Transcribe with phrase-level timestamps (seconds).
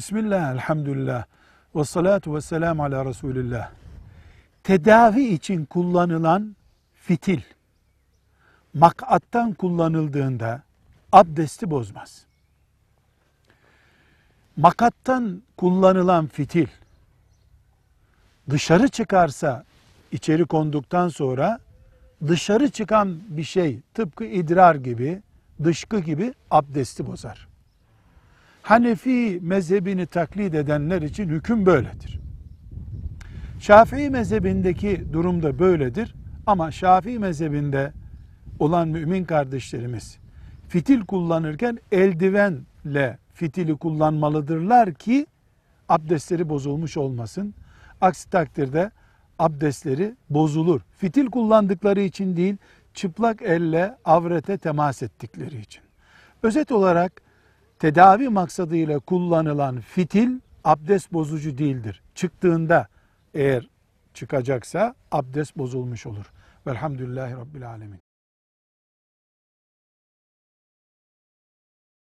[0.00, 1.24] Bismillah, elhamdülillah,
[1.74, 3.70] ve salatu ve selamu ala Resulillah.
[4.64, 6.56] Tedavi için kullanılan
[6.94, 7.40] fitil,
[8.74, 10.62] makattan kullanıldığında
[11.12, 12.24] abdesti bozmaz.
[14.56, 16.68] Makattan kullanılan fitil,
[18.50, 19.64] dışarı çıkarsa,
[20.12, 21.58] içeri konduktan sonra,
[22.26, 25.22] dışarı çıkan bir şey, tıpkı idrar gibi,
[25.64, 27.49] dışkı gibi abdesti bozar.
[28.62, 32.20] Hanefi mezhebini taklit edenler için hüküm böyledir.
[33.60, 36.14] Şafii mezhebindeki durum da böyledir
[36.46, 37.92] ama Şafii mezhebinde
[38.58, 40.18] olan mümin kardeşlerimiz
[40.68, 45.26] fitil kullanırken eldivenle fitili kullanmalıdırlar ki
[45.88, 47.54] abdestleri bozulmuş olmasın.
[48.00, 48.90] Aksi takdirde
[49.38, 50.80] abdestleri bozulur.
[50.96, 52.56] Fitil kullandıkları için değil,
[52.94, 55.82] çıplak elle avrete temas ettikleri için.
[56.42, 57.22] Özet olarak
[57.80, 62.02] tedavi maksadıyla kullanılan fitil abdest bozucu değildir.
[62.14, 62.88] Çıktığında
[63.34, 63.68] eğer
[64.14, 66.32] çıkacaksa abdest bozulmuş olur.
[66.66, 68.00] Velhamdülillahi Rabbil Alemin.